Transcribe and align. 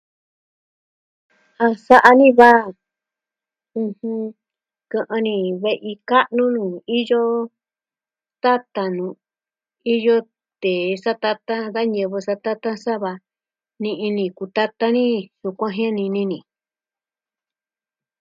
A 1.65 1.67
sa'a 1.85 2.11
ni 2.19 2.27
va, 2.39 2.51
ɨjɨn... 3.83 4.21
kɨ'ɨn 4.91 5.21
ni 5.25 5.35
ve'i 5.63 5.93
ka'nu 6.09 6.43
nuu 6.55 6.73
iyo 6.97 7.21
tatan 8.43 8.89
lu'u, 8.97 9.13
iyo 9.93 10.15
tee 10.61 10.85
satatan, 11.03 11.63
da 11.73 11.81
ñivɨ 11.93 12.17
satatan 12.27 12.75
sava 12.85 13.11
ni'i 13.81 14.07
ni 14.17 14.25
kutatan 14.37 14.91
ni. 14.95 15.05
Yukuan 15.41 15.73
jianini 15.77 16.21
ni. 16.31 16.39